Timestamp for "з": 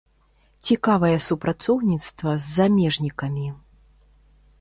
2.39-2.45